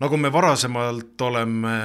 nagu 0.00 0.16
me 0.16 0.28
varasemalt 0.32 1.20
oleme 1.24 1.76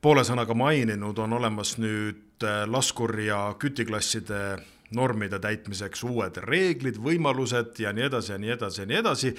poole 0.00 0.24
sõnaga 0.24 0.54
maininud, 0.56 1.18
on 1.20 1.36
olemas 1.36 1.74
nüüd 1.80 2.44
äh, 2.46 2.64
laskur- 2.70 3.18
ja 3.20 3.40
kütiklasside 3.60 4.58
normide 4.96 5.36
täitmiseks 5.42 6.00
uued 6.08 6.38
reeglid, 6.40 6.96
võimalused 7.04 7.76
ja 7.82 7.92
nii 7.92 8.06
edasi 8.06 8.32
ja 8.32 8.38
nii 8.40 8.54
edasi 8.54 8.80
ja 8.80 8.86
nii 8.88 9.00
edasi. 9.02 9.34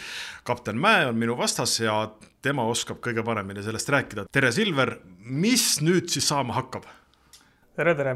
kapten 0.46 0.78
Mäe 0.78 1.08
on 1.10 1.18
minu 1.18 1.38
vastas 1.38 1.80
ja 1.80 1.96
tema 2.42 2.68
oskab 2.70 3.00
kõige 3.02 3.26
paremini 3.26 3.64
sellest 3.66 3.90
rääkida. 3.90 4.28
tere, 4.32 4.52
Silver, 4.52 5.00
mis 5.26 5.80
nüüd 5.82 6.14
siis 6.14 6.28
saama 6.28 6.54
hakkab? 6.54 6.86
tere, 7.76 7.96
tere. 7.96 8.16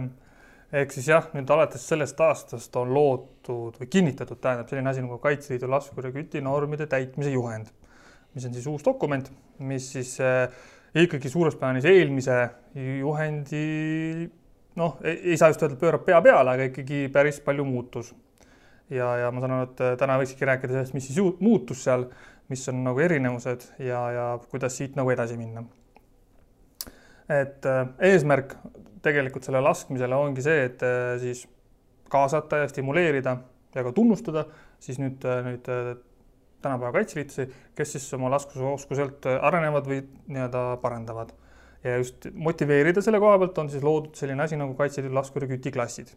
ehk 0.71 0.91
siis 0.91 1.07
jah, 1.07 1.25
nüüd 1.33 1.49
alates 1.49 1.87
sellest 1.89 2.21
aastast 2.21 2.75
on 2.75 2.93
loodud 2.93 3.81
või 3.81 3.89
kinnitatud, 3.89 4.37
tähendab 4.37 4.69
selline 4.69 4.89
asi 4.89 5.01
nagu 5.01 5.17
Kaitseliidu 5.17 5.65
laskur- 5.73 6.05
ja 6.05 6.11
kütinormide 6.13 6.85
täitmise 6.85 7.33
juhend 7.33 7.73
mis 8.33 8.45
on 8.47 8.53
siis 8.55 8.67
uus 8.69 8.85
dokument, 8.85 9.29
mis 9.63 9.91
siis 9.95 10.15
äh, 10.23 10.47
ikkagi 11.03 11.29
suures 11.29 11.55
plaanis 11.59 11.85
eelmise 11.89 12.37
juhendi 12.73 13.63
noh, 14.79 14.97
ei 15.05 15.37
saa 15.37 15.51
just 15.53 15.63
öelda, 15.63 15.77
et 15.77 15.81
pöörab 15.81 16.05
pea 16.07 16.21
peale, 16.25 16.55
aga 16.55 16.67
ikkagi 16.69 17.05
päris 17.13 17.39
palju 17.45 17.65
muutus. 17.67 18.13
ja, 18.89 19.07
ja 19.21 19.31
ma 19.31 19.41
saan 19.41 19.55
aru, 19.57 19.69
et 19.69 19.83
äh, 19.85 19.95
täna 20.01 20.17
võikski 20.21 20.49
rääkida 20.49 20.75
sellest, 20.75 20.97
mis 20.97 21.07
siis 21.09 21.39
muutus 21.39 21.83
seal, 21.85 22.07
mis 22.51 22.65
on 22.69 22.83
nagu 22.85 22.99
erinevused 22.99 23.69
ja, 23.81 24.01
ja 24.13 24.25
kuidas 24.49 24.77
siit 24.77 24.97
nagu 24.99 25.13
edasi 25.13 25.37
minna. 25.37 25.65
et 27.29 27.65
äh, 27.69 27.85
eesmärk 28.11 28.57
tegelikult 29.03 29.45
selle 29.45 29.61
laskmisele 29.63 30.15
ongi 30.15 30.43
see, 30.45 30.67
et 30.69 30.83
siis 31.19 31.41
kaasata 32.11 32.61
ja 32.61 32.67
stimuleerida 32.71 33.33
ja 33.75 33.83
ka 33.83 33.91
tunnustada 33.91 34.45
siis 34.79 34.99
nüüd, 35.01 35.25
nüüd 35.47 35.67
tänapäeva 36.63 36.91
kaitseliitlasi, 36.97 37.47
kes 37.75 37.95
siis 37.95 38.05
oma 38.17 38.31
laskusoskuselt 38.33 39.27
arenevad 39.41 39.89
või 39.89 40.03
nii-öelda 40.27 40.63
parendavad. 40.81 41.33
ja 41.83 41.97
just 41.97 42.29
motiveerida 42.33 43.01
selle 43.03 43.19
koha 43.19 43.37
pealt 43.41 43.57
on 43.59 43.69
siis 43.69 43.83
loodud 43.83 44.15
selline 44.15 44.43
asi 44.43 44.55
nagu 44.55 44.71
Kaitseliidu 44.73 45.15
laskur- 45.17 45.43
ja 45.43 45.49
kütiklassid, 45.49 46.13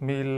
mil, 0.00 0.32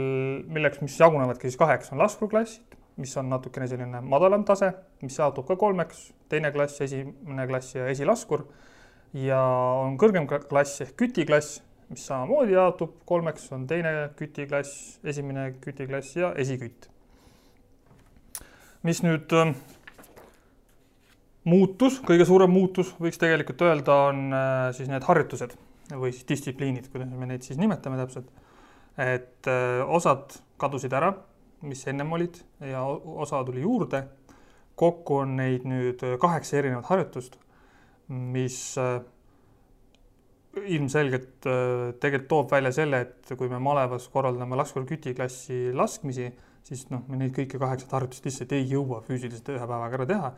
milleks, 0.53 0.81
mis 0.85 0.99
jagunevadki 0.99 1.49
siis 1.49 1.57
kaheks, 1.57 1.89
on 1.91 1.97
laskurklassid, 2.03 2.77
mis 3.01 3.17
on 3.17 3.29
natukene 3.33 3.67
selline 3.67 4.03
madalam 4.05 4.45
tase, 4.45 4.69
mis 5.01 5.17
jaotub 5.17 5.47
ka 5.49 5.57
kolmeks, 5.57 6.11
teine 6.29 6.53
klass, 6.53 6.81
esimene 6.85 7.47
klass 7.49 7.75
ja 7.75 7.87
esilaskur. 7.89 8.45
ja 9.13 9.41
on 9.81 9.97
kõrgem 9.97 10.29
klass 10.29 10.81
ehk 10.81 10.95
kütiklass, 10.97 11.61
mis 11.89 12.05
samamoodi 12.05 12.53
jaotub 12.53 12.95
kolmeks, 13.05 13.51
on 13.51 13.67
teine 13.67 14.09
kütiklass, 14.17 14.99
esimene 15.03 15.53
kütiklass 15.61 16.15
ja 16.17 16.33
esikütt 16.37 16.93
mis 18.83 18.99
nüüd 19.03 19.31
äh, 19.37 19.51
muutus, 21.47 22.01
kõige 22.03 22.27
suurem 22.27 22.51
muutus 22.51 22.91
võiks 22.99 23.19
tegelikult 23.21 23.63
öelda, 23.63 23.99
on 24.11 24.25
äh, 24.35 24.71
siis 24.75 24.91
need 24.91 25.05
harjutused 25.07 25.55
või 25.93 26.11
siis 26.11 26.27
distsipliinid, 26.27 26.89
kuidas 26.91 27.11
me 27.11 27.27
neid 27.29 27.45
siis 27.47 27.59
nimetame 27.59 27.99
täpselt. 28.01 28.27
et 28.99 29.47
äh, 29.47 29.79
osad 29.87 30.35
kadusid 30.59 30.93
ära, 30.93 31.13
mis 31.63 31.85
ennem 31.87 32.11
olid 32.11 32.41
ja 32.59 32.83
osa 32.83 33.43
tuli 33.47 33.63
juurde. 33.63 34.03
kokku 34.75 35.17
on 35.21 35.35
neid 35.37 35.67
nüüd 35.69 36.01
kaheksa 36.19 36.57
erinevat 36.57 36.87
harjutust, 36.89 37.37
mis 38.07 38.75
ilmselgelt 40.53 41.45
tegelikult 42.01 42.29
toob 42.29 42.51
välja 42.51 42.71
selle, 42.71 43.01
et 43.01 43.35
kui 43.37 43.49
me 43.49 43.59
malevas 43.61 44.07
korraldame 44.09 44.57
laskurküti 44.57 45.13
klassi 45.13 45.69
laskmisi 45.73 46.31
siis 46.67 46.85
noh, 46.91 47.03
me 47.11 47.19
neid 47.19 47.33
kõiki 47.35 47.59
kaheksat 47.59 47.93
harjutust 47.97 48.27
lihtsalt 48.27 48.55
ei 48.55 48.65
jõua 48.69 49.01
füüsiliselt 49.05 49.51
ühe 49.55 49.65
päevaga 49.65 49.99
ära 49.99 50.07
teha. 50.09 50.31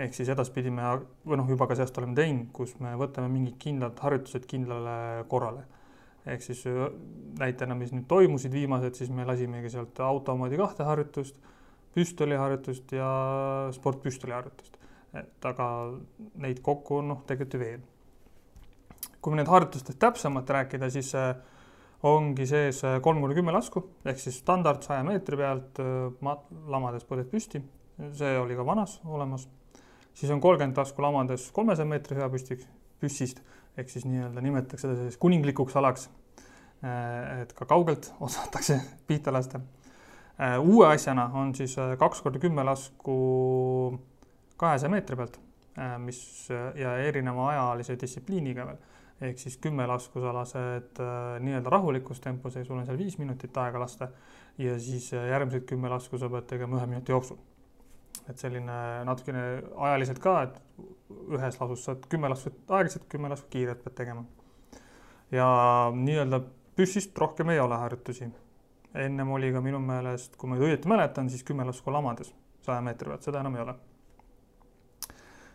ehk 0.00 0.14
siis 0.14 0.28
edaspidi 0.32 0.70
me 0.70 0.86
või 1.26 1.36
noh, 1.40 1.48
juba 1.50 1.66
ka 1.66 1.76
sellest 1.76 1.98
oleme 1.98 2.14
teinud, 2.16 2.48
kus 2.56 2.76
me 2.80 2.94
võtame 2.96 3.28
mingid 3.28 3.58
kindlad 3.60 3.98
harjutused 4.00 4.46
kindlale 4.48 5.26
korrale. 5.28 5.64
ehk 6.26 6.42
siis 6.42 6.64
näitena, 7.38 7.74
mis 7.74 7.92
nüüd 7.92 8.06
toimusid 8.08 8.52
viimased, 8.52 8.94
siis 8.94 9.10
me 9.10 9.24
lasimegi 9.24 9.70
sealt 9.72 10.00
automoodi 10.00 10.56
kahte 10.60 10.84
harjutust, 10.84 11.36
püstoliharjutust 11.94 12.92
ja 12.92 13.08
sportpüstoli 13.76 14.32
harjutust. 14.32 14.76
et 15.12 15.44
aga 15.44 15.66
neid 16.38 16.60
kokku 16.62 17.00
on 17.02 17.08
noh, 17.14 17.22
tegelikult 17.26 17.54
ju 17.54 17.60
veel. 17.60 17.80
kui 19.20 19.36
nüüd 19.36 19.48
harjutustest 19.48 19.98
täpsemalt 20.00 20.50
rääkida, 20.50 20.88
siis 20.90 21.14
äh, 21.14 21.34
ongi 22.06 22.46
sees 22.48 22.80
äh, 22.86 22.98
kolm 23.04 23.20
kuni 23.20 23.36
kümme 23.36 23.52
lasku 23.52 23.82
ehk 24.08 24.20
siis 24.20 24.38
standard 24.40 24.84
saja 24.84 25.04
meetri 25.04 25.36
pealt 25.40 25.80
äh, 25.82 26.30
lamades 26.72 27.04
põled 27.08 27.28
püsti. 27.32 27.60
see 28.16 28.38
oli 28.40 28.56
ka 28.56 28.64
vanas 28.64 29.00
olemas. 29.04 29.48
siis 30.14 30.30
on 30.32 30.40
kolmkümmend 30.40 30.76
lasku 30.76 31.02
lamades 31.02 31.50
kolmesaja 31.52 31.88
meetri 31.88 32.16
sõjapüstiks, 32.16 32.68
püssist 33.00 33.42
ehk 33.76 33.92
siis 33.92 34.06
nii-öelda 34.08 34.40
nimetatakse 34.40 34.86
seda 34.86 34.96
selliseks 34.96 35.20
kuninglikuks 35.20 35.76
alaks. 35.76 36.08
Äh, 36.84 37.42
et 37.42 37.52
ka 37.52 37.68
kaugelt 37.68 38.12
osatakse 38.26 38.80
pihta 39.06 39.32
lasta. 39.32 39.60
uue 40.64 40.86
asjana 40.88 41.26
on 41.36 41.54
siis 41.54 41.74
kaks 41.98 42.22
korda 42.24 42.40
kümme 42.40 42.64
lasku 42.64 44.00
kahesaja 44.56 44.88
meetri 44.88 45.16
pealt, 45.16 45.36
mis 45.98 46.48
ja 46.76 46.96
erineva 47.00 47.46
ajalise 47.50 47.94
distsipliiniga 48.00 48.66
veel 48.68 48.80
ehk 49.20 49.38
siis 49.38 49.56
kümme 49.60 49.84
laskusalased 49.88 51.00
äh, 51.00 51.38
nii-öelda 51.44 51.70
rahulikus 51.70 52.20
tempos 52.24 52.56
ja 52.56 52.64
sul 52.64 52.78
on 52.80 52.86
seal 52.88 52.98
viis 52.98 53.18
minutit 53.20 53.56
aega 53.60 53.80
lasta 53.82 54.08
ja 54.58 54.78
siis 54.80 55.10
äh, 55.14 55.28
järgmised 55.28 55.66
kümme 55.68 55.90
lasku 55.92 56.18
sa 56.18 56.30
pead 56.32 56.48
tegema 56.48 56.78
ühe 56.78 56.86
minuti 56.88 57.12
jooksul. 57.12 57.36
et 58.28 58.38
selline 58.38 58.74
natukene 59.04 59.42
ajaliselt 59.76 60.18
ka, 60.22 60.34
et 60.42 60.60
ühes 61.36 61.60
lasus 61.60 61.84
saad 61.84 62.06
kümme 62.08 62.28
lasku 62.30 62.52
aeglaselt, 62.68 63.08
kümme 63.12 63.28
lasku 63.28 63.48
kiirelt 63.50 63.84
pead 63.84 63.96
tegema. 64.00 64.24
ja 65.30 65.48
nii-öelda 65.94 66.40
püssist 66.76 67.18
rohkem 67.18 67.50
ei 67.50 67.60
ole 67.60 67.76
harjutusi. 67.76 68.30
ennem 68.94 69.30
oli 69.30 69.52
ka 69.52 69.60
minu 69.60 69.78
meelest, 69.84 70.36
kui 70.36 70.48
ma 70.48 70.56
õieti 70.56 70.88
mäletan, 70.88 71.30
siis 71.30 71.44
kümme 71.44 71.64
lasku 71.64 71.92
lamades 71.92 72.32
saja 72.64 72.80
meetri 72.80 73.08
pealt, 73.08 73.22
seda 73.22 73.40
enam 73.40 73.56
ei 73.56 73.62
ole. 73.68 73.74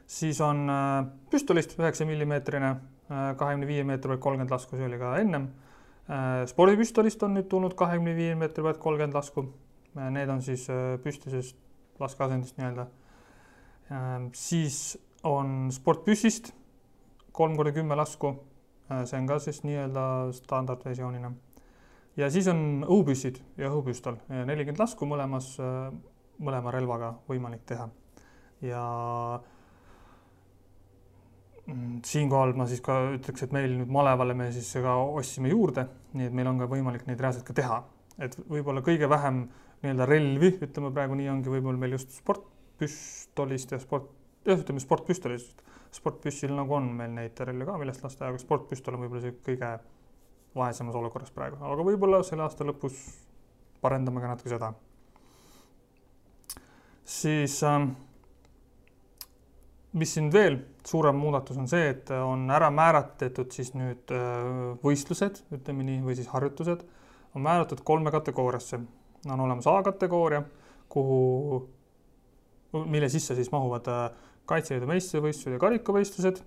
Siis 0.08 0.42
on 0.42 0.70
äh, 0.70 1.06
püstolist 1.32 1.78
üheksa 1.80 2.06
millimeetrine 2.06 2.76
kahekümne 3.10 3.68
viie 3.70 3.84
meetri 3.86 4.10
pealt 4.10 4.22
kolmkümmend 4.24 4.54
lasku, 4.54 4.78
see 4.78 4.88
oli 4.88 4.98
ka 4.98 5.14
ennem. 5.22 5.50
Äh, 6.06 6.44
spordipüstolist 6.50 7.24
on 7.26 7.36
nüüd 7.38 7.48
tulnud 7.50 7.76
kahekümne 7.78 8.16
viie 8.18 8.36
meetri 8.38 8.66
pealt 8.66 8.82
kolmkümmend 8.82 9.18
lasku. 9.18 9.48
Äh, 9.96 10.10
need 10.14 10.30
on 10.30 10.42
siis 10.46 10.68
äh, 10.70 10.98
püstisest 11.02 11.58
laskeasendist 12.02 12.58
nii-öelda. 12.60 12.90
siis 14.34 14.98
on 15.24 15.70
sportpüssist 15.72 16.50
kolm 17.32 17.56
korda 17.56 17.72
kümme 17.72 17.96
lasku. 17.96 18.34
see 19.06 19.20
on 19.20 19.28
ka 19.28 19.38
siis 19.40 19.62
nii-öelda 19.64 20.34
standardversioonina. 20.34 21.32
ja 22.18 22.30
siis 22.30 22.48
on 22.48 22.84
õhupüssid 22.88 23.38
ja 23.58 23.70
õhupüstol, 23.70 24.18
nelikümmend 24.30 24.80
lasku 24.80 25.06
mõlemas, 25.06 25.56
mõlema 26.40 26.74
relvaga 26.74 27.14
võimalik 27.30 27.62
teha. 27.66 27.88
ja 28.62 28.82
siinkohal 32.06 32.54
ma 32.58 32.68
siis 32.70 32.82
ka 32.86 32.98
ütleks, 33.16 33.46
et 33.46 33.54
meil 33.56 33.72
nüüd 33.80 33.92
malevale 33.94 34.36
me 34.38 34.52
siis 34.54 34.68
ka 34.84 34.96
ostsime 35.18 35.50
juurde, 35.50 35.88
nii 36.14 36.30
et 36.30 36.36
meil 36.38 36.50
on 36.52 36.62
ka 36.62 36.68
võimalik 36.70 37.08
neid 37.10 37.22
reaalselt 37.22 37.48
ka 37.48 37.56
teha. 37.58 37.84
et 38.22 38.36
võib-olla 38.48 38.80
kõige 38.86 39.10
vähem 39.12 39.42
nii-öelda 39.84 40.06
relvi, 40.08 40.52
ütleme 40.64 40.92
praegu 40.96 41.18
nii 41.20 41.28
ongi 41.34 41.52
võib-olla 41.52 41.82
meil 41.82 41.98
just 41.98 42.14
sportpüstolist 42.16 43.74
ja 43.76 43.80
sport, 43.82 44.08
jah, 44.46 44.62
ütleme 44.62 44.80
sportpüstolist. 44.80 45.64
sportpüssil 45.96 46.54
nagu 46.56 46.78
on 46.78 46.92
meil 46.96 47.12
neid 47.16 47.40
relvi 47.40 47.66
ka, 47.68 47.78
millest 47.82 48.06
lasta, 48.06 48.30
aga 48.30 48.40
sportpüstol 48.40 48.96
on 48.96 49.06
võib-olla 49.06 49.26
see 49.26 49.36
kõige 49.50 49.74
vaesemas 50.56 50.96
olukorras 50.96 51.34
praegu, 51.36 51.60
aga 51.60 51.84
võib-olla 51.84 52.22
selle 52.24 52.46
aasta 52.46 52.68
lõpus 52.68 52.96
parendame 53.82 54.22
ka 54.22 54.32
natuke 54.36 54.54
seda. 54.54 54.74
siis 57.06 57.58
äh, 57.64 57.90
mis 59.96 60.12
siin 60.16 60.28
veel 60.34 60.58
suurem 60.86 61.18
muudatus 61.20 61.58
on 61.60 61.70
see, 61.72 61.88
et 61.94 62.12
on 62.16 62.50
ära 62.52 62.68
määratletud 62.74 63.54
siis 63.56 63.72
nüüd 63.78 64.12
äh, 64.14 64.76
võistlused, 64.84 65.42
ütleme 65.56 65.86
nii, 65.88 66.02
või 66.06 66.18
siis 66.20 66.28
harjutused, 66.34 66.84
on 67.36 67.46
määratud 67.46 67.84
kolme 67.88 68.12
kategooriasse. 68.16 68.80
on 69.26 69.40
olemas 69.40 69.68
A-kategooria, 69.68 70.44
kuhu, 70.90 71.70
mille 72.86 73.10
sisse 73.10 73.36
siis 73.36 73.52
mahuvad 73.52 73.88
äh, 73.88 74.04
Kaitseliidu 74.46 74.86
meistrivõistlused 74.86 75.56
ja 75.56 75.60
karikavõistlused, 75.64 76.44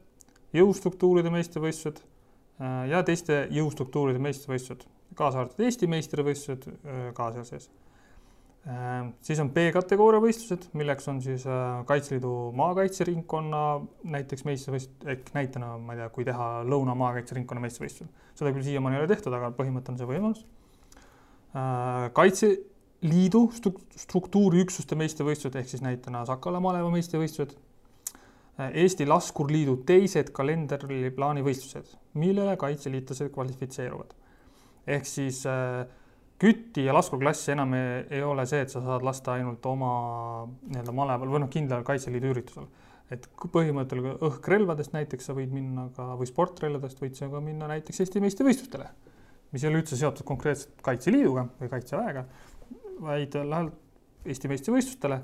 jõustruktuuride 0.55 1.32
meistrivõistlused 1.34 1.99
äh, 2.05 2.84
ja 2.93 3.02
teiste 3.02 3.46
jõustruktuuride 3.50 4.23
meistrivõistlused, 4.23 4.87
kaasa 5.19 5.43
arvatud 5.43 5.64
Eesti 5.64 5.88
meistrivõistlused 5.90 6.69
ka 7.17 7.32
seal 7.32 7.49
sees 7.49 7.70
siis 9.25 9.38
on 9.41 9.49
B-kategooria 9.55 10.20
võistlused, 10.20 10.67
milleks 10.76 11.09
on 11.09 11.23
siis 11.25 11.47
äh, 11.49 11.81
Kaitseliidu 11.88 12.31
maakaitseringkonna 12.59 13.61
näiteks 14.12 14.44
meistrivõistlus, 14.44 15.06
ehk 15.09 15.31
näitena, 15.37 15.70
ma 15.81 15.94
ei 15.94 16.03
tea, 16.03 16.09
kui 16.12 16.26
teha 16.29 16.49
Lõuna 16.69 16.97
maakaitseringkonna 16.99 17.62
meistrivõistlus. 17.65 18.11
seda 18.37 18.53
küll 18.53 18.67
siiamaani 18.67 18.99
ei 18.99 19.05
ole 19.05 19.11
tehtud, 19.11 19.32
aga 19.32 19.50
põhimõte 19.56 19.93
on 19.93 20.00
see 20.00 20.09
võimalus. 20.11 20.43
Äh, 21.56 22.11
Kaitseliidu 22.19 23.47
struktuuriüksuste 24.05 24.99
meistrivõistlused 25.00 25.56
ehk 25.62 25.73
siis 25.73 25.85
näitena 25.85 26.26
Sakala 26.29 26.61
maleva 26.61 26.93
meistrivõistlused. 26.93 27.56
Eesti 28.59 29.05
Laskurliidu 29.06 29.76
teised 29.87 30.32
kalendriplaani 30.35 31.44
võistlused, 31.47 31.93
millele 32.19 32.56
kaitseliitlased 32.59 33.31
kvalifitseeruvad. 33.31 34.17
ehk 34.87 35.06
siis 35.06 35.44
äh, 35.47 35.87
küti 36.38 36.85
ja 36.87 36.94
laskurklass 36.94 37.50
enam 37.52 37.75
ei, 37.75 38.02
ei 38.19 38.23
ole 38.23 38.44
see, 38.49 38.62
et 38.62 38.73
sa 38.73 38.82
saad 38.85 39.05
lasta 39.06 39.35
ainult 39.35 39.64
oma 39.67 39.90
nii-öelda 40.46 40.94
maleval 40.94 41.32
või 41.35 41.43
noh, 41.44 41.50
kindlal 41.52 41.82
Kaitseliidu 41.87 42.31
üritusel. 42.35 42.69
et 43.11 43.25
põhimõtteliselt 43.40 44.23
õhkrelvadest 44.26 44.93
näiteks 44.93 45.31
sa 45.31 45.35
võid 45.37 45.52
minna 45.52 45.88
ka 45.96 46.11
või 46.19 46.29
sportrelvadest 46.29 47.00
võid 47.00 47.17
sa 47.17 47.31
ka 47.32 47.40
minna 47.40 47.70
näiteks 47.70 48.05
Eesti 48.05 48.20
meistrivõistlustele, 48.20 48.87
mis 49.52 49.64
ei 49.64 49.70
ole 49.70 49.82
üldse 49.82 49.96
seotud 49.96 50.29
konkreetselt 50.29 50.79
Kaitseliiduga 50.85 51.49
või 51.58 51.73
Kaitseväega, 51.73 52.25
vaid 53.00 53.35
lähed 53.43 53.75
Eesti 54.29 54.52
meistrivõistlustele, 54.52 55.23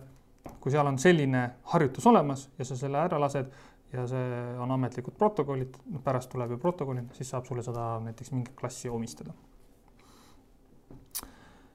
kui 0.61 0.73
seal 0.73 0.89
on 0.89 0.99
selline 0.99 1.47
harjutus 1.75 2.07
olemas 2.11 2.49
ja 2.59 2.67
sa 2.67 2.77
selle 2.81 2.99
ära 3.05 3.21
lased 3.21 3.53
ja 3.93 4.09
see 4.11 4.45
on 4.59 4.73
ametlikud 4.75 5.15
protokollid, 5.19 5.77
noh 5.93 6.03
pärast 6.03 6.33
tuleb 6.33 6.57
ju 6.57 6.63
protokollid, 6.63 7.13
siis 7.15 7.31
saab 7.31 7.47
sulle 7.47 7.63
seda 7.63 7.99
näiteks 8.03 8.33
mingit 8.35 8.57
klassi 8.59 8.91
omistada 8.91 9.37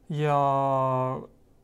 ja 0.09 0.35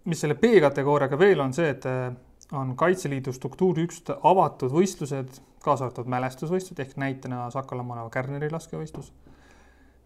mis 0.05 0.21
selle 0.21 0.37
B-kategooriaga 0.39 1.17
veel 1.19 1.41
on 1.41 1.53
see, 1.53 1.69
et 1.73 1.85
äh, 1.89 2.13
on 2.53 2.75
Kaitseliidu 2.77 3.33
struktuuriüksuste 3.33 4.19
avatud 4.23 4.73
võistlused, 4.73 5.39
kaasa 5.65 5.87
arvatud 5.87 6.09
mälestusvõistlused 6.13 6.81
ehk 6.83 6.97
näitena 7.01 7.47
Sakala 7.53 7.83
Manava 7.83 8.11
Kärneri 8.13 8.51
laskevõistlus, 8.53 9.11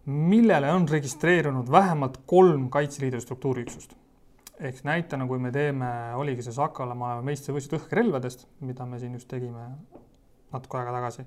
millele 0.06 0.70
on 0.72 0.88
registreerunud 0.88 1.68
vähemalt 1.70 2.22
kolm 2.26 2.70
Kaitseliidu 2.70 3.20
struktuuriüksust. 3.20 3.96
ehk 4.60 4.82
näitena, 4.84 5.26
kui 5.26 5.38
me 5.38 5.50
teeme, 5.52 6.14
oligi 6.14 6.42
see 6.42 6.52
Sakala 6.52 6.94
Manava 6.94 7.22
meistrivõistlus 7.24 7.82
õhkrelvadest, 7.82 8.46
mida 8.60 8.86
me 8.86 8.98
siin 8.98 9.12
just 9.16 9.28
tegime 9.28 9.68
natuke 10.52 10.78
aega 10.78 10.92
tagasi, 10.92 11.24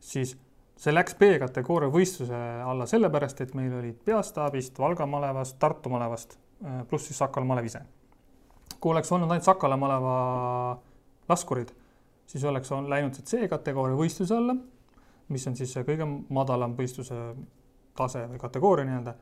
siis 0.00 0.36
see 0.80 0.94
läks 0.94 1.16
B-kategooria 1.20 1.92
võistluse 1.92 2.38
alla 2.64 2.86
sellepärast, 2.88 3.42
et 3.44 3.52
meil 3.58 3.72
olid 3.76 3.98
peastaabist, 4.06 4.78
Valga 4.80 5.06
malevast, 5.08 5.58
Tartu 5.60 5.92
malevast 5.92 6.38
äh, 6.64 6.80
pluss 6.88 7.10
siis 7.10 7.20
Sakala 7.20 7.48
malev 7.48 7.68
ise. 7.68 7.82
kui 8.80 8.94
oleks 8.94 9.12
olnud 9.12 9.30
ainult 9.30 9.44
Sakala 9.44 9.76
maleva 9.76 10.14
laskurid, 11.28 11.72
siis 12.26 12.44
oleks 12.48 12.72
on 12.72 12.88
läinud 12.90 13.18
C-kategooria 13.20 13.98
võistluse 13.98 14.36
alla, 14.36 14.56
mis 15.28 15.46
on 15.46 15.56
siis 15.56 15.76
kõige 15.86 16.08
madalam 16.32 16.74
võistluse 16.78 17.18
tase 17.96 18.24
või 18.30 18.40
kategooria 18.40 18.88
nii-öelda, 18.88 19.14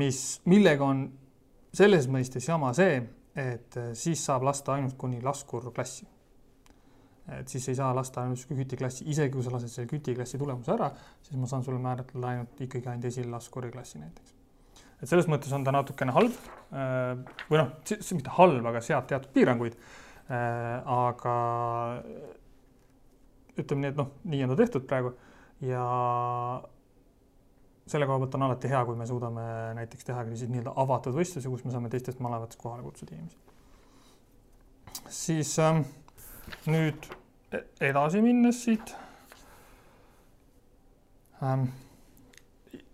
mis, 0.00 0.40
millega 0.48 0.84
on 0.88 1.04
selles 1.74 2.08
mõistes 2.08 2.48
jama 2.48 2.72
see, 2.76 3.02
et 3.36 3.76
äh, 3.76 3.92
siis 3.92 4.24
saab 4.24 4.48
lasta 4.48 4.78
ainult 4.78 4.96
kuni 4.96 5.20
laskurklassi 5.22 6.08
et 7.36 7.52
siis 7.52 7.68
ei 7.68 7.76
saa 7.76 7.90
lasta 7.96 8.22
ainult 8.24 8.44
kütiklassi, 8.48 9.04
isegi 9.12 9.34
kui 9.34 9.44
sa 9.44 9.52
lased 9.52 9.72
selle 9.72 9.90
kütiklassi 9.90 10.40
tulemuse 10.40 10.72
ära, 10.74 10.88
siis 11.26 11.36
ma 11.40 11.48
saan 11.50 11.64
sulle 11.66 11.80
määratleda 11.84 12.32
ainult 12.32 12.62
ikkagi 12.64 12.88
ainult 12.88 13.08
esilaskuri 13.10 13.70
klassi 13.74 14.00
näiteks. 14.00 14.34
et 15.02 15.10
selles 15.10 15.28
mõttes 15.30 15.52
on 15.54 15.64
ta 15.64 15.74
natukene 15.74 16.14
halb 16.16 16.34
äh, 16.72 17.14
või 17.50 17.60
noh, 17.60 17.74
mitte 18.16 18.36
halb, 18.38 18.70
aga 18.72 18.82
seab 18.84 19.06
teatud 19.10 19.32
piiranguid. 19.36 19.76
Äh, 20.28 20.82
aga 20.84 21.34
ütleme 23.58 23.84
nii, 23.84 23.92
et 23.92 24.00
noh, 24.00 24.10
nii 24.28 24.42
on 24.44 24.52
ta 24.52 24.58
tehtud 24.62 24.84
praegu 24.88 25.14
ja 25.64 25.84
selle 27.88 28.06
koha 28.06 28.20
pealt 28.22 28.36
on 28.36 28.44
alati 28.48 28.70
hea, 28.70 28.82
kui 28.84 28.96
me 28.98 29.06
suudame 29.08 29.44
näiteks 29.78 30.08
teha 30.08 30.24
siis 30.28 30.50
nii-öelda 30.52 30.74
avatud 30.84 31.16
võistlusi, 31.16 31.48
kus 31.48 31.64
me 31.64 31.72
saame 31.72 31.90
teistest 31.92 32.20
malevatest 32.24 32.60
kohale 32.60 32.84
kutsuda 32.84 33.16
inimesi. 33.16 33.38
siis 35.08 35.54
ähm, 35.64 35.82
nüüd 36.68 37.08
edasi 37.80 38.22
minnes 38.22 38.64
siit. 38.64 38.94
Ähm,. 41.42 41.68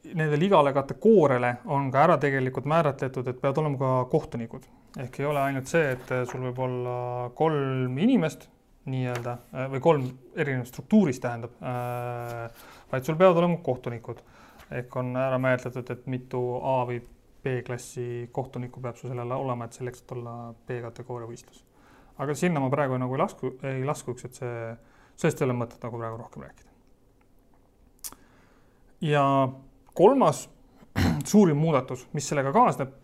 Nendele 0.05 0.45
igale 0.45 0.75
kategooriale 0.77 1.51
on 1.73 1.87
ka 1.91 2.03
ära 2.05 2.19
tegelikult 2.21 2.67
määratletud, 2.69 3.27
et 3.31 3.39
peavad 3.41 3.63
olema 3.63 3.79
ka 3.81 3.93
kohtunikud. 4.13 4.67
Ehk 5.01 5.17
ei 5.19 5.27
ole 5.27 5.41
ainult 5.41 5.71
see, 5.73 5.95
et 5.95 6.13
sul 6.29 6.45
võib 6.45 6.61
olla 6.67 6.97
kolm 7.35 7.97
inimest 7.99 8.45
nii-öelda 8.93 9.33
äh, 9.33 9.67
või 9.73 9.81
kolm 9.83 10.05
erinevat 10.37 10.69
struktuuris 10.69 11.23
tähendab 11.25 11.57
äh,, 11.65 12.69
vaid 12.93 13.09
sul 13.09 13.17
peavad 13.17 13.41
olema 13.41 13.57
kohtunikud. 13.65 14.21
Ehk 14.77 14.97
on 15.01 15.17
ära 15.17 15.41
määratletud, 15.41 15.91
et 15.97 16.07
mitu 16.07 16.45
A 16.61 16.83
või 16.91 17.01
B-klassi 17.45 18.29
kohtunikku 18.33 18.85
peab 18.85 19.01
sul 19.01 19.11
sellel 19.11 19.33
olema, 19.41 19.67
et 19.67 19.81
selleks, 19.81 20.05
et 20.05 20.15
olla 20.19 20.37
B-kategooria 20.69 21.33
võistlus 21.33 21.65
aga 22.19 22.35
sinna 22.39 22.63
ma 22.63 22.71
praegu 22.73 22.99
nagu 23.01 23.17
ei 23.17 23.23
lasku, 23.23 23.55
ei 23.67 23.85
laskuks, 23.87 24.29
et 24.29 24.41
see, 24.41 24.59
sellest 25.19 25.41
ei 25.41 25.49
ole 25.49 25.57
mõtet 25.59 25.83
nagu 25.83 25.99
praegu 25.99 26.21
rohkem 26.21 26.45
rääkida. 26.47 26.71
ja 29.05 29.25
kolmas 29.95 30.47
suurim 31.31 31.59
muudatus, 31.59 32.07
mis 32.13 32.29
sellega 32.29 32.53
kaasneb, 32.55 32.95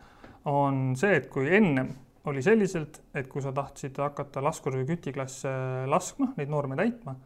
on 0.49 0.95
see, 0.97 1.17
et 1.19 1.27
kui 1.33 1.51
ennem 1.57 1.91
oli 2.31 2.43
selliselt, 2.45 3.01
et 3.17 3.29
kui 3.29 3.43
sa 3.43 3.53
tahtsid 3.57 3.97
hakata 3.99 4.43
laskur- 4.45 4.77
või 4.77 4.87
kütiklasse 4.93 5.51
laskma, 5.91 6.33
neid 6.37 6.53
norme 6.53 6.77
täitma, 6.79 7.17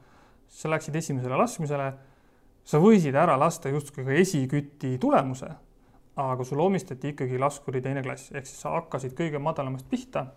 sa 0.48 0.70
läksid 0.70 0.96
esimesele 0.96 1.36
laskmisele, 1.38 1.92
sa 2.64 2.81
võisid 2.81 3.16
ära 3.19 3.36
lasta 3.38 3.69
justkui 3.72 4.06
ka 4.06 4.14
esiküti 4.16 4.94
tulemuse, 5.02 5.50
aga 6.16 6.46
sulle 6.46 6.62
omistati 6.62 7.10
ikkagi 7.12 7.40
laskuri 7.42 7.82
teine 7.82 8.04
klass, 8.06 8.31
ehk 8.32 8.46
siis 8.46 8.62
sa 8.62 8.76
hakkasid 8.78 9.16
kõige 9.19 9.42
madalamast 9.42 9.88
pihta 9.90 10.28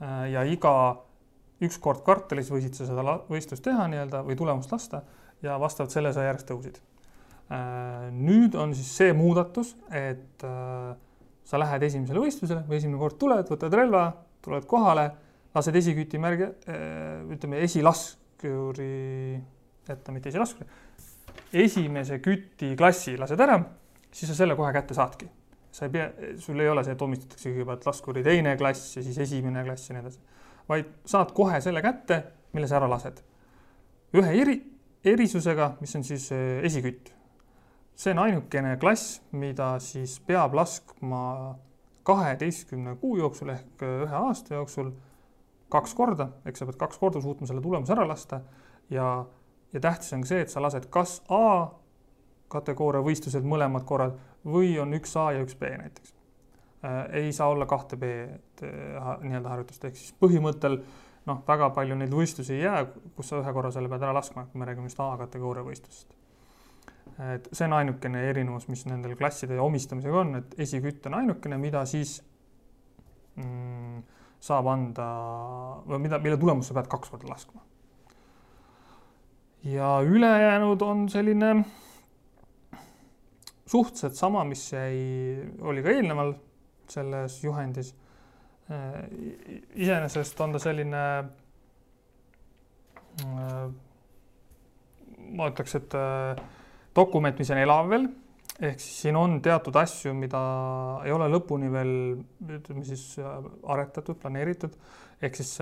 ja 0.00 0.44
iga, 0.48 0.74
üks 1.60 1.78
kord 1.82 2.04
kvartalis 2.06 2.50
võisid 2.52 2.76
sa 2.76 2.86
seda 2.88 3.18
võistlust 3.28 3.64
teha 3.64 3.86
nii-öelda 3.92 4.22
või 4.24 4.36
tulemust 4.38 4.72
lasta 4.72 5.02
ja 5.44 5.58
vastavalt 5.60 5.92
selle 5.92 6.12
sa 6.16 6.24
järjest 6.24 6.48
tõusid. 6.50 6.80
Äh, 7.50 8.08
nüüd 8.14 8.54
on 8.58 8.74
siis 8.76 8.90
see 9.00 9.14
muudatus, 9.16 9.74
et 9.90 10.44
äh, 10.46 10.92
sa 11.44 11.60
lähed 11.60 11.84
esimesele 11.88 12.22
võistlusele 12.22 12.62
või 12.68 12.78
esimene 12.78 13.00
kord 13.00 13.18
tuled, 13.20 13.48
võtad 13.50 13.74
relva, 13.74 14.04
tuled 14.44 14.68
kohale, 14.70 15.08
lased 15.54 15.74
esiküti 15.74 16.20
märge, 16.22 16.52
ütleme 17.34 17.58
esilaskuri, 17.66 18.92
jäta 19.88 20.14
mitte 20.14 20.30
esilaskuri, 20.30 20.68
esimese 21.64 22.20
küti 22.22 22.70
klassi 22.78 23.16
lased 23.18 23.42
ära, 23.42 23.58
siis 24.14 24.30
sa 24.30 24.38
selle 24.38 24.54
kohe 24.56 24.70
kätte 24.76 24.94
saadki 24.94 25.26
sa 25.70 25.86
ei 25.86 25.92
pea, 25.94 26.08
sul 26.42 26.60
ei 26.60 26.68
ole 26.68 26.82
see, 26.84 26.94
et 26.96 27.02
omistatakse 27.02 27.52
kõigepealt 27.52 27.86
laskuri 27.86 28.24
teine 28.26 28.56
klass 28.58 28.96
ja 28.96 29.04
siis 29.06 29.18
esimene 29.22 29.62
klass 29.66 29.90
ja 29.90 29.96
nii 29.96 30.02
edasi, 30.04 30.20
vaid 30.68 30.90
saad 31.08 31.32
kohe 31.36 31.60
selle 31.62 31.82
kätte, 31.84 32.22
mille 32.54 32.68
sa 32.70 32.80
ära 32.80 32.90
lased. 32.90 33.22
ühe 34.18 34.34
eri, 34.42 34.56
erisusega, 35.06 35.76
mis 35.80 35.94
on 35.96 36.04
siis 36.04 36.30
eh, 36.34 36.62
esikütt. 36.66 37.12
see 37.94 38.14
on 38.14 38.22
ainukene 38.24 38.76
klass, 38.80 39.20
mida 39.32 39.74
siis 39.78 40.18
peab 40.26 40.54
laskma 40.56 41.58
kaheteistkümne 42.02 42.96
kuu 43.00 43.16
jooksul 43.20 43.54
ehk 43.54 43.84
eh, 43.86 44.02
ühe 44.06 44.16
aasta 44.26 44.54
jooksul 44.54 44.90
kaks 45.70 45.94
korda, 45.94 46.32
eks 46.44 46.58
sa 46.58 46.66
pead 46.66 46.80
kaks 46.80 46.98
korda 46.98 47.22
suutma 47.22 47.46
selle 47.46 47.62
tulemuse 47.62 47.94
ära 47.94 48.08
lasta 48.08 48.40
ja, 48.90 49.24
ja 49.72 49.80
tähtis 49.80 50.12
on 50.16 50.24
ka 50.26 50.32
see, 50.32 50.42
et 50.42 50.50
sa 50.50 50.62
lased 50.62 50.90
kas 50.90 51.20
A 51.30 51.70
kategooria 52.50 53.02
võistlused 53.04 53.46
mõlemad 53.46 53.84
korrad 53.88 54.16
või 54.44 54.74
on 54.82 54.94
üks 54.98 55.14
A 55.20 55.30
ja 55.36 55.44
üks 55.44 55.56
B 55.58 55.70
näiteks. 55.80 56.14
Äh, 56.84 57.02
ei 57.24 57.32
saa 57.36 57.50
olla 57.52 57.66
kahte 57.68 57.98
B-d 58.00 58.66
äh, 58.66 59.10
nii-öelda 59.22 59.52
harjutust, 59.52 59.84
ehk 59.84 59.98
siis 59.98 60.14
põhimõttel 60.20 60.80
noh, 61.28 61.42
väga 61.46 61.70
palju 61.76 61.98
neid 61.98 62.14
võistlusi 62.14 62.56
ei 62.56 62.64
jää, 62.64 62.86
kus 63.16 63.30
sa 63.30 63.40
ühe 63.42 63.52
korra 63.52 63.72
selle 63.74 63.90
pead 63.92 64.06
ära 64.06 64.16
laskma, 64.16 64.46
kui 64.50 64.60
me 64.60 64.68
räägime 64.68 64.88
just 64.88 65.02
A-kategooria 65.04 65.64
võistlusest. 65.66 66.16
et 67.34 67.48
see 67.52 67.66
on 67.66 67.76
ainukene 67.76 68.22
erinevus, 68.30 68.66
mis 68.72 68.86
nendel 68.88 69.16
klasside 69.18 69.58
omistamisega 69.60 70.22
on, 70.22 70.38
et 70.40 70.54
esikütt 70.64 71.06
on 71.10 71.18
ainukene, 71.20 71.58
mida 71.60 71.84
siis 71.88 72.16
mm, 73.36 74.00
saab 74.40 74.70
anda 74.72 75.10
või 75.84 76.00
mida, 76.06 76.20
mille 76.22 76.40
tulemust 76.40 76.72
sa 76.72 76.78
pead 76.78 76.88
kaks 76.88 77.12
korda 77.12 77.28
laskma. 77.28 77.60
ja 79.68 79.98
ülejäänud 80.00 80.82
on 80.82 81.08
selline 81.12 81.52
suhteliselt 83.70 84.16
sama, 84.18 84.44
mis 84.48 84.64
jäi, 84.72 84.96
oli 85.62 85.82
ka 85.84 85.92
eelneval 85.94 86.34
selles 86.90 87.38
juhendis. 87.44 87.94
iseenesest 89.74 90.40
on 90.40 90.52
ta 90.54 90.60
selline, 90.62 91.02
ma 95.30 95.48
ütleks, 95.50 95.74
et 95.78 95.96
dokument, 96.94 97.38
mis 97.38 97.50
on 97.50 97.62
elav 97.62 97.90
veel, 97.90 98.06
ehk 98.60 98.82
siis 98.82 99.00
siin 99.06 99.18
on 99.18 99.38
teatud 99.42 99.76
asju, 99.80 100.14
mida 100.14 100.40
ei 101.06 101.14
ole 101.14 101.26
lõpuni 101.32 101.70
veel 101.72 101.94
ütleme 102.58 102.84
siis 102.86 103.04
aretatud, 103.20 104.18
planeeritud, 104.22 104.74
ehk 105.22 105.38
siis 105.40 105.56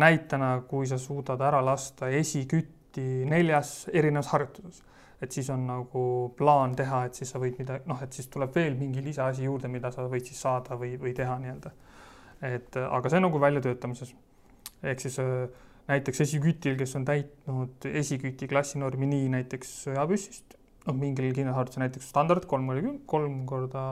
näitena, 0.00 0.54
kui 0.68 0.88
sa 0.88 1.00
suudad 1.00 1.40
ära 1.44 1.60
lasta 1.64 2.08
esikütti 2.90 3.28
neljas 3.28 3.88
erinevas 3.92 4.30
harjutuses 4.32 4.82
et 5.20 5.32
siis 5.32 5.50
on 5.50 5.66
nagu 5.66 6.32
plaan 6.36 6.74
teha, 6.74 7.04
et 7.04 7.14
siis 7.14 7.28
sa 7.28 7.38
võid 7.38 7.58
mida, 7.58 7.78
noh, 7.86 7.98
et 8.00 8.12
siis 8.12 8.28
tuleb 8.32 8.54
veel 8.54 8.74
mingi 8.74 9.02
lisaasi 9.04 9.44
juurde, 9.44 9.68
mida 9.68 9.90
sa 9.92 10.06
võid 10.08 10.24
siis 10.24 10.40
saada 10.40 10.78
või, 10.80 10.96
või 10.96 11.12
teha 11.12 11.36
nii-öelda. 11.38 11.72
et 12.40 12.76
aga 12.80 13.10
see 13.10 13.18
on 13.18 13.26
nagu 13.28 13.40
väljatöötamises. 13.40 14.14
ehk 14.82 15.00
siis 15.00 15.18
äh, 15.20 15.50
näiteks 15.88 16.20
esikütil, 16.24 16.78
kes 16.78 16.96
on 16.96 17.04
täitnud 17.04 17.84
esiküti 17.84 18.48
klassinormi 18.48 19.06
nii 19.12 19.28
näiteks 19.36 19.74
sõjapüssist, 19.84 20.56
noh, 20.86 20.96
mingil 20.96 21.34
kindlasharjutusel 21.36 21.84
näiteks 21.84 22.08
standard 22.08 22.48
kolm 22.48 22.66
korda 22.72 22.88
küm-, 22.88 23.00
kolm 23.04 23.38
korda 23.46 23.84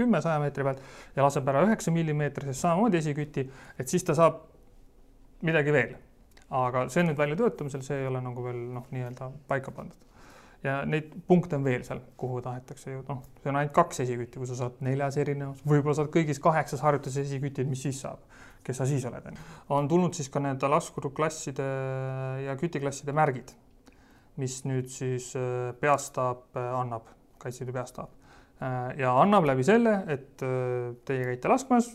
kümme 0.00 0.24
saja 0.24 0.40
meetri 0.40 0.64
pealt 0.64 0.80
ja 1.12 1.28
laseb 1.28 1.52
ära 1.52 1.66
üheksa 1.68 1.92
millimeetrisest 1.92 2.64
samamoodi 2.64 3.02
esiküti, 3.04 3.50
et 3.76 3.88
siis 3.92 4.08
ta 4.08 4.16
saab 4.16 4.46
midagi 5.44 5.76
veel. 5.76 5.98
Aga 6.50 6.86
see 6.88 7.02
on 7.04 7.10
nüüd 7.10 7.18
väljatöötamisel, 7.20 7.82
see 7.84 8.02
ei 8.02 8.10
ole 8.10 8.22
nagu 8.24 8.44
veel 8.44 8.60
noh, 8.76 8.86
nii-öelda 8.94 9.30
paika 9.48 9.74
pandud. 9.74 10.04
ja 10.64 10.80
neid 10.88 11.12
punkte 11.26 11.56
on 11.56 11.64
veel 11.64 11.84
seal, 11.86 12.00
kuhu 12.18 12.40
tahetakse 12.42 12.90
jõuda, 12.90 13.18
noh, 13.18 13.40
see 13.42 13.52
on 13.52 13.60
ainult 13.60 13.76
kaks 13.76 14.02
esikütti, 14.06 14.40
kui 14.40 14.48
sa 14.50 14.56
saad 14.58 14.80
neljas 14.84 15.16
erinevus, 15.20 15.62
võib-olla 15.62 15.94
saad 16.00 16.10
kõigis 16.14 16.40
kaheksas 16.42 16.82
harjutuses 16.82 17.28
esikütid, 17.28 17.68
mis 17.70 17.84
siis 17.86 18.00
saab 18.02 18.24
kes 18.68 18.82
sa 18.82 18.86
siis 18.88 19.04
oled, 19.08 19.24
on 19.30 19.36
ju. 19.36 19.46
on 19.76 19.88
tulnud 19.88 20.16
siis 20.16 20.28
ka 20.32 20.42
need 20.44 20.64
laskurklasside 20.72 21.68
ja 22.44 22.56
kütiklasside 22.60 23.14
märgid, 23.16 23.54
mis 24.38 24.60
nüüd 24.68 24.90
siis 24.92 25.30
äh, 25.38 25.72
peastaap 25.80 26.56
äh, 26.56 26.74
annab, 26.78 27.08
Kaitseliidu 27.38 27.76
peastaap. 27.76 28.10
Äh, 28.60 28.98
ja 29.00 29.14
annab 29.22 29.46
läbi 29.48 29.64
selle, 29.66 30.02
et 30.10 30.42
teie 31.08 31.30
käite 31.30 31.50
laskmas, 31.50 31.92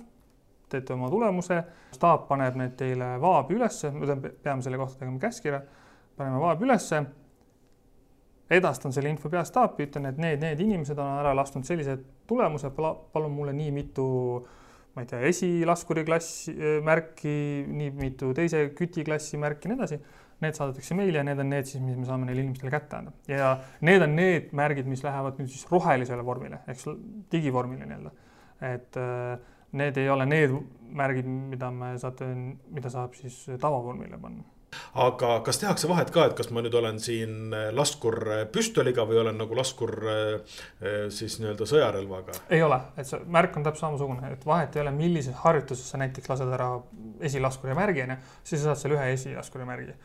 teete 0.73 0.95
oma 0.95 1.09
tulemuse, 1.13 1.59
staap 1.95 2.27
paneb 2.29 2.57
need 2.59 2.77
teile 2.79 3.13
vaabi 3.21 3.57
ülesse, 3.57 3.91
me 3.95 4.17
peame 4.43 4.65
selle 4.65 4.79
kohta 4.81 5.03
tegema 5.03 5.21
käskkirja, 5.21 5.61
paneme 6.17 6.41
vaabi 6.41 6.67
ülesse, 6.67 7.03
edastan 8.53 8.93
selle 8.93 9.13
info 9.13 9.31
peastaapi, 9.33 9.87
ütlen, 9.87 10.09
et 10.11 10.19
need, 10.21 10.41
need 10.43 10.65
inimesed 10.65 10.99
on 10.99 11.21
ära 11.21 11.31
lasknud 11.37 11.65
sellise 11.67 11.97
tulemuse, 12.29 12.73
palun 12.75 13.33
mulle 13.33 13.55
nii 13.55 13.71
mitu 13.73 14.09
ma 14.93 15.01
ei 15.01 15.09
tea, 15.09 15.21
esilaskuri 15.29 16.03
klass 16.05 16.49
äh, 16.51 16.77
märki, 16.85 17.31
nii 17.69 17.93
mitu 17.97 18.29
teise 18.37 18.67
kütiklassi 18.77 19.39
märki 19.41 19.71
nii 19.71 19.79
edasi. 19.79 19.97
Need 20.43 20.57
saadetakse 20.57 20.95
meile 20.97 21.21
ja 21.21 21.23
need 21.23 21.39
on 21.39 21.47
need 21.53 21.67
siis, 21.69 21.79
mis 21.79 21.95
me 21.95 22.03
saame 22.03 22.27
neile 22.27 22.41
inimestele 22.43 22.71
kätte 22.73 22.97
anda 22.97 23.13
ja 23.31 23.53
need 23.85 24.03
on 24.03 24.15
need 24.17 24.49
märgid, 24.57 24.89
mis 24.91 25.03
lähevad 25.05 25.37
nüüd 25.39 25.47
siis 25.53 25.63
rohelisele 25.71 26.25
vormile 26.25 26.59
ehk 26.67 26.81
digivormile 27.31 27.87
nii-öelda. 27.87 28.11
et 28.73 28.99
äh, 28.99 29.37
need 29.73 29.97
ei 29.97 30.09
ole 30.09 30.25
need 30.29 30.55
märgid, 30.93 31.27
mida 31.27 31.71
me 31.73 31.95
saate, 32.01 32.27
mida 32.73 32.89
saab 32.93 33.15
siis 33.17 33.45
tavavormile 33.61 34.19
panna 34.21 34.43
aga 35.03 35.35
kas 35.45 35.59
tehakse 35.61 35.89
vahet 35.89 36.11
ka, 36.13 36.27
et 36.27 36.35
kas 36.37 36.49
ma 36.53 36.63
nüüd 36.63 36.75
olen 36.77 36.99
siin 37.03 37.53
äh, 37.55 37.67
laskur 37.75 38.17
äh, 38.23 38.41
püstoliga 38.53 39.05
või 39.09 39.19
olen 39.23 39.37
nagu 39.41 39.57
laskur 39.57 39.93
äh, 40.09 40.57
siis 41.13 41.39
nii-öelda 41.41 41.67
sõjarelvaga? 41.69 42.37
ei 42.53 42.63
ole, 42.65 42.79
et 42.97 43.09
see 43.09 43.21
märk 43.37 43.59
on 43.59 43.67
täpselt 43.67 43.87
samasugune, 43.87 44.33
et 44.35 44.47
vahet 44.47 44.75
ei 44.77 44.83
ole, 44.85 44.95
millises 44.95 45.37
harjutuses 45.43 45.93
sa 45.93 46.01
näiteks 46.01 46.33
lased 46.33 46.57
ära 46.57 46.71
esilaskuri 47.23 47.77
märgi, 47.77 48.05
onju, 48.07 48.19
siis 48.43 48.63
sa 48.63 48.71
saad 48.71 48.83
selle 48.83 48.99
ühe 48.99 49.13
esilaskuri 49.17 49.69
märgi. 49.69 49.95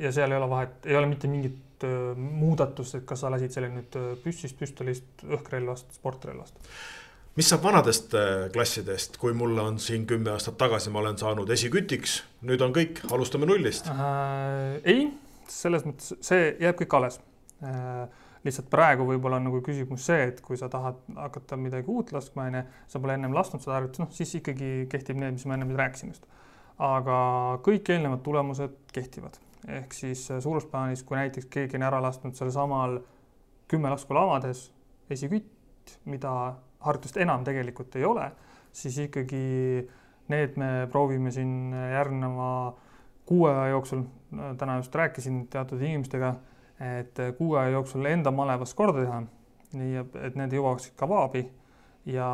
ja 0.00 0.12
seal 0.14 0.32
ei 0.32 0.40
ole 0.40 0.50
vahet, 0.50 0.80
ei 0.88 0.96
ole 0.96 1.10
mitte 1.10 1.30
mingit 1.30 1.60
muudatust, 2.16 2.94
et 2.96 3.04
kas 3.04 3.20
sa 3.20 3.30
lasid 3.32 3.52
selle 3.52 3.68
nüüd 3.68 3.96
püssist, 4.22 4.56
püstolist, 4.56 5.26
õhkrelvast, 5.26 5.98
sportrelvast 5.98 6.56
mis 7.34 7.48
saab 7.50 7.64
vanadest 7.66 8.14
äh, 8.14 8.46
klassidest, 8.54 9.18
kui 9.18 9.34
mulle 9.36 9.62
on 9.62 9.78
siin 9.82 10.06
kümme 10.06 10.30
aastat 10.34 10.56
tagasi, 10.60 10.92
ma 10.94 11.00
olen 11.02 11.18
saanud 11.18 11.50
esikütiks, 11.50 12.20
nüüd 12.46 12.62
on 12.62 12.74
kõik, 12.76 13.02
alustame 13.14 13.48
nullist 13.50 13.88
äh,? 13.90 14.76
ei, 14.84 15.08
selles 15.50 15.86
mõttes 15.86 16.14
see 16.24 16.52
jääb 16.62 16.78
kõik 16.82 16.94
alles 16.98 17.18
äh,. 17.64 18.04
lihtsalt 18.44 18.68
praegu 18.70 19.06
võib-olla 19.08 19.40
on 19.40 19.48
nagu 19.48 19.62
küsimus 19.64 20.06
see, 20.06 20.28
et 20.28 20.42
kui 20.44 20.58
sa 20.60 20.68
tahad 20.70 21.00
hakata 21.16 21.56
midagi 21.56 21.90
uut 21.90 22.12
laskma, 22.14 22.50
onju, 22.50 22.62
sa 22.92 23.00
pole 23.00 23.16
ennem 23.16 23.34
lasknud 23.34 23.64
seda 23.64 23.78
harjutust, 23.78 24.02
noh 24.04 24.12
siis 24.14 24.36
ikkagi 24.38 24.70
kehtib 24.92 25.18
need, 25.18 25.38
mis 25.38 25.48
ma 25.48 25.58
ennem 25.58 25.74
rääkisin 25.78 26.12
just. 26.12 26.28
aga 26.78 27.16
kõik 27.66 27.90
eelnevad 27.94 28.22
tulemused 28.26 28.78
kehtivad, 28.94 29.40
ehk 29.80 29.96
siis 29.96 30.28
äh, 30.30 30.42
suures 30.44 30.68
plaanis, 30.70 31.02
kui 31.02 31.18
näiteks 31.18 31.50
keegi 31.50 31.80
on 31.80 31.88
ära 31.90 32.02
lasknud 32.04 32.38
sel 32.38 32.52
samal 32.54 33.00
kümme 33.70 33.90
lasku 33.90 34.14
lavades 34.14 34.68
esikütt, 35.10 35.53
mida 36.04 36.54
harjutust 36.84 37.16
enam 37.22 37.44
tegelikult 37.44 37.96
ei 37.96 38.04
ole, 38.04 38.30
siis 38.72 38.98
ikkagi 39.06 39.44
need 40.32 40.56
me 40.60 40.70
proovime 40.92 41.32
siin 41.32 41.72
järgneva 41.72 42.50
kuu 43.28 43.46
aja 43.48 43.68
jooksul, 43.72 44.04
täna 44.58 44.76
just 44.76 44.94
rääkisin 44.94 45.46
teatud 45.52 45.80
inimestega, 45.80 46.34
et 47.00 47.20
kuu 47.38 47.54
aja 47.54 47.76
jooksul 47.76 48.04
enda 48.10 48.30
malevas 48.34 48.74
korda 48.74 49.04
teha, 49.04 49.20
nii 49.78 50.00
et 50.26 50.36
need 50.38 50.56
jõuaksid 50.56 50.96
ka 50.98 51.08
vaabi 51.08 51.44
ja, 52.06 52.28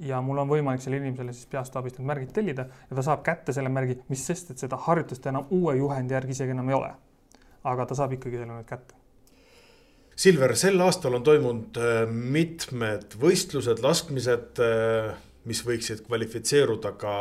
ja 0.00 0.20
mul 0.22 0.42
on 0.42 0.50
võimalik 0.50 0.84
sellele 0.84 1.06
inimesele 1.06 1.32
siis 1.34 1.48
peastaabist 1.52 1.98
need 1.98 2.10
märgid 2.10 2.34
tellida 2.36 2.68
ja 2.90 2.98
ta 2.98 3.06
saab 3.08 3.24
kätte 3.26 3.54
selle 3.56 3.72
märgi, 3.72 3.98
mis 4.12 4.26
sest, 4.26 4.52
et 4.52 4.62
seda 4.62 4.78
harjutust 4.88 5.26
enam 5.26 5.48
uue 5.50 5.76
juhendi 5.80 6.16
järgi 6.16 6.36
isegi 6.36 6.54
enam 6.56 6.70
ei 6.70 6.78
ole. 6.78 6.92
aga 7.64 7.86
ta 7.86 7.96
saab 7.98 8.12
ikkagi 8.14 8.38
selle 8.38 8.52
nüüd 8.52 8.68
kätte 8.68 9.05
Silver, 10.16 10.54
sel 10.56 10.80
aastal 10.80 11.18
on 11.18 11.24
toimunud 11.24 11.76
äh, 11.76 12.06
mitmed 12.08 13.18
võistlused, 13.20 13.82
laskmised, 13.84 14.62
äh, 14.64 15.10
mis 15.44 15.60
võiksid 15.66 16.00
kvalifitseeruda 16.06 16.94
ka 16.96 17.16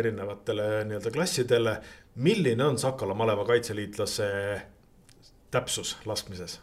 erinevatele 0.00 0.86
nii-öelda 0.88 1.12
klassidele. 1.12 1.76
milline 2.24 2.64
on 2.64 2.78
Sakala 2.80 3.14
maleva 3.14 3.44
kaitseliitlase 3.44 4.30
täpsus 5.52 5.98
laskmises? 6.08 6.56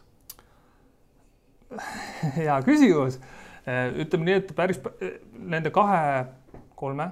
hea 2.39 2.58
küsimus. 2.65 3.22
Äh, 3.70 3.94
ütleme 3.94 4.32
nii, 4.32 4.42
et 4.42 4.58
päris 4.58 4.82
nende 5.38 5.70
kahe, 5.70 6.25
kolme, 6.75 7.12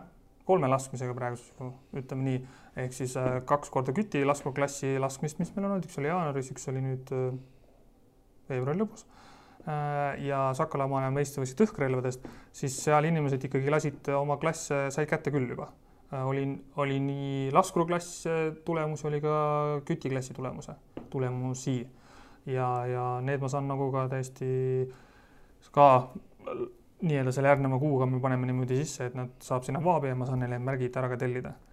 kolme 0.50 0.74
laskmisega 0.74 1.14
praegu 1.14 1.74
ütleme 1.94 2.26
nii, 2.26 2.44
ehk 2.88 3.02
siis 3.04 3.14
kaks 3.46 3.70
korda 3.70 3.94
küti 3.94 4.26
laskurklassi 4.26 4.98
laskmist, 4.98 5.38
mis 5.38 5.54
meil 5.54 5.68
on 5.70 5.76
olnud, 5.76 5.86
üks 5.86 6.02
oli 6.02 6.10
jaanuaris, 6.10 6.56
üks 6.58 6.72
oli 6.74 6.88
nüüd 6.90 7.20
veebruari 8.50 8.82
lõpus 8.82 9.06
äh, 9.68 10.20
ja 10.26 10.46
Sakala 10.58 10.88
maailma 10.92 11.14
meistrivõistluste 11.18 11.68
õhkrelvadest, 11.68 12.28
siis 12.56 12.76
seal 12.84 13.08
inimesed 13.10 13.48
ikkagi 13.50 13.72
lasid 13.74 14.12
oma 14.18 14.38
klasse, 14.42 14.86
said 14.94 15.10
kätte 15.10 15.34
küll 15.34 15.50
juba. 15.54 15.70
Äh, 16.12 16.26
oli, 16.28 16.46
oli 16.84 17.00
nii 17.04 17.50
laskuruklass 17.56 18.28
tulemus, 18.66 19.06
oli 19.10 19.22
ka 19.24 19.36
kütiklassi 19.88 20.36
tulemuse, 20.38 20.78
tulemusi. 21.14 21.80
ja, 22.46 22.70
ja 22.90 23.08
need 23.24 23.42
ma 23.42 23.50
saan 23.52 23.70
nagu 23.72 23.92
ka 23.94 24.08
täiesti 24.12 24.48
ka 25.72 25.90
nii-öelda 27.04 27.32
selle 27.36 27.52
järgneva 27.52 27.78
kuuga 27.80 28.06
me 28.08 28.20
paneme 28.24 28.48
niimoodi 28.48 28.78
sisse, 28.82 29.08
et 29.08 29.16
nad 29.16 29.32
saab 29.44 29.64
sinna 29.64 29.80
vaabi 29.84 30.12
ja 30.12 30.16
ma 30.16 30.28
saan 30.28 30.44
neile 30.44 30.60
märgid 30.60 30.96
ära 31.00 31.10
ka 31.12 31.18
tellida 31.20 31.54
Äh, 31.54 31.73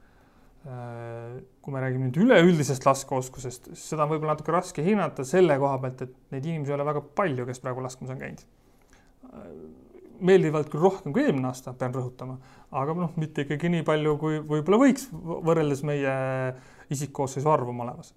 kui 0.61 1.73
me 1.73 1.81
räägime 1.81 2.11
nüüd 2.11 2.19
üleüldisest 2.21 2.85
laskeoskusest, 2.85 3.71
seda 3.81 4.05
on 4.05 4.11
võib-olla 4.13 4.35
natuke 4.35 4.53
raske 4.53 4.85
hinnata 4.85 5.25
selle 5.25 5.57
koha 5.61 5.79
pealt, 5.81 6.03
et 6.05 6.35
neid 6.35 6.49
inimesi 6.51 6.73
ei 6.73 6.77
ole 6.77 6.87
väga 6.91 7.03
palju, 7.17 7.47
kes 7.49 7.63
praegu 7.65 7.85
laskmas 7.85 8.13
on 8.13 8.21
käinud. 8.21 8.43
Meeldivalt 10.21 10.69
küll 10.69 10.85
rohkem 10.85 11.17
kui 11.17 11.25
eelmine 11.25 11.49
aasta, 11.49 11.73
pean 11.81 11.97
rõhutama, 11.97 12.37
aga 12.77 12.99
noh, 12.99 13.17
mitte 13.17 13.47
ikkagi 13.47 13.73
nii 13.73 13.87
palju, 13.89 14.19
kui 14.21 14.43
võib-olla 14.45 14.83
võiks 14.85 15.09
võrreldes 15.15 15.81
meie 15.89 16.13
isikkoosseisu 16.93 17.49
arvu 17.49 17.73
malevas. 17.77 18.13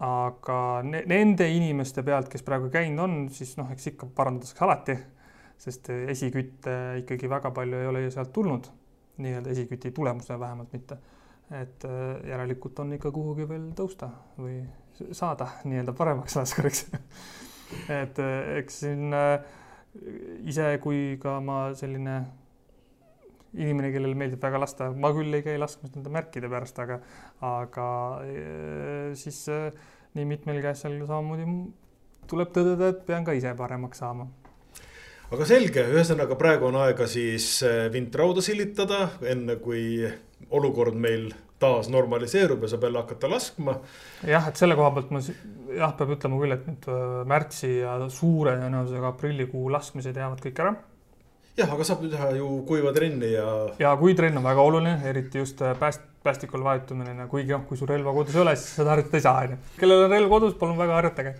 aga 0.00 0.80
ne 0.86 1.02
nende 1.10 1.44
inimeste 1.50 2.02
pealt, 2.06 2.30
kes 2.32 2.46
praegu 2.46 2.70
käinud 2.72 3.02
on, 3.04 3.16
siis 3.28 3.56
noh, 3.58 3.68
eks 3.74 3.90
ikka 3.90 4.06
parandatakse 4.16 4.62
alati, 4.64 4.94
sest 5.60 5.90
esikütte 5.90 6.76
ikkagi 7.02 7.28
väga 7.28 7.50
palju 7.50 7.82
ei 7.82 7.88
ole 7.90 8.06
ju 8.06 8.12
sealt 8.14 8.30
tulnud, 8.32 8.70
nii-öelda 9.20 9.50
esiküti 9.50 9.90
tulemusena 9.92 10.38
vähemalt 10.40 10.72
mitte 10.72 10.96
et 11.50 11.84
äh, 11.84 12.28
järelikult 12.30 12.78
on 12.82 12.94
ikka 12.94 13.10
kuhugi 13.14 13.46
veel 13.50 13.70
tõusta 13.78 14.10
või 14.38 14.60
saada 15.16 15.48
nii-öelda 15.68 15.94
paremaks 15.98 16.36
laskuriks 16.38 16.84
et 17.90 18.20
äh, 18.22 18.52
eks 18.60 18.82
siin 18.84 19.16
äh, 19.16 19.40
ise, 20.46 20.76
kui 20.82 21.18
ka 21.22 21.38
ma 21.42 21.62
selline 21.78 22.20
inimene, 23.50 23.90
kellele 23.90 24.14
meeldib 24.14 24.42
väga 24.42 24.60
lasta, 24.62 24.92
ma 24.94 25.10
küll 25.10 25.34
ei 25.34 25.42
käi 25.42 25.56
laskmas 25.58 25.90
nende 25.96 26.12
märkide 26.14 26.46
pärast, 26.52 26.76
aga, 26.78 27.00
aga 27.42 27.86
siis 29.18 29.40
nii 30.14 30.28
mitmelgi 30.30 30.70
asjal 30.70 30.94
samamoodi 31.08 31.48
tuleb 32.30 32.52
tõdeda, 32.54 32.92
et 32.92 33.02
pean 33.08 33.26
ka 33.26 33.34
ise 33.34 33.50
paremaks 33.58 34.04
saama 34.04 34.28
aga 35.30 35.46
selge, 35.46 35.84
ühesõnaga 35.94 36.38
praegu 36.38 36.66
on 36.70 36.80
aega 36.82 37.06
siis 37.10 37.60
vint 37.92 38.14
rauda 38.18 38.42
silitada, 38.42 39.10
enne 39.22 39.56
kui 39.62 40.02
olukord 40.50 40.96
meil 40.98 41.30
taas 41.60 41.88
normaliseerub 41.92 42.62
ja 42.64 42.70
saab 42.72 42.86
jälle 42.88 43.02
hakata 43.02 43.30
laskma. 43.30 43.74
jah, 44.26 44.48
et 44.48 44.56
selle 44.56 44.76
koha 44.78 44.90
pealt 44.96 45.10
ma 45.12 45.20
jah, 45.22 45.92
peab 45.96 46.14
ütlema 46.16 46.38
küll, 46.40 46.54
et 46.56 46.68
nüüd 46.68 46.88
äh, 46.88 47.02
märtsi 47.28 47.72
ja 47.82 47.96
suure 48.12 48.56
tõenäosusega 48.62 49.12
aprillikuu 49.12 49.66
laskmised 49.72 50.16
jäävad 50.16 50.40
kõik 50.46 50.62
ära. 50.64 50.74
jah, 51.60 51.74
aga 51.76 51.86
saab 51.86 52.06
teha 52.08 52.30
ju 52.38 52.48
kuiva 52.68 52.94
trenni 52.96 53.34
ja. 53.34 53.48
ja 53.82 53.92
kuitrenn 54.00 54.40
on 54.40 54.48
väga 54.48 54.64
oluline, 54.70 54.96
eriti 55.12 55.42
just 55.44 55.60
äh, 55.62 55.76
pääst-, 56.20 56.40
päästikul 56.40 56.64
vajutumine, 56.64 57.26
kuigi 57.28 57.52
noh, 57.52 57.64
kui 57.68 57.76
sul 57.76 57.88
relva 57.88 58.12
kodus 58.12 58.34
ei 58.34 58.42
ole, 58.42 58.56
siis 58.56 58.76
seda 58.80 58.90
harjutada 58.94 59.16
ei 59.16 59.22
saa, 59.22 59.44
onju. 59.44 59.56
kellel 59.78 60.04
on 60.04 60.10
relv 60.10 60.28
kodus, 60.28 60.54
palun 60.54 60.78
väga 60.78 60.94
harjutage. 60.94 61.34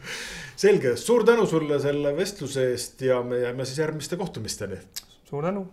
selge, 0.56 0.96
suur 0.96 1.24
tänu 1.24 1.46
sulle 1.46 1.80
selle 1.80 2.16
vestluse 2.16 2.70
eest 2.70 3.02
ja 3.02 3.22
me 3.22 3.38
jääme 3.44 3.64
siis 3.64 3.78
järgmiste 3.78 4.16
kohtumisteni. 4.16 4.80
suur 5.24 5.44
tänu 5.44 5.70